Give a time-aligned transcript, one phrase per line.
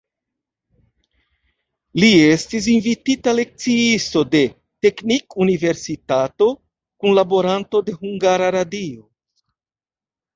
[2.03, 4.41] Li estis invitita lekciisto de
[4.85, 6.47] teknikuniversitato,
[7.05, 9.03] kunlaboranto de hungara radio.